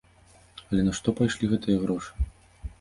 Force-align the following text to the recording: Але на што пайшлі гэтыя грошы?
Але 0.67 0.81
на 0.87 0.95
што 1.01 1.15
пайшлі 1.21 1.53
гэтыя 1.55 1.77
грошы? 1.87 2.11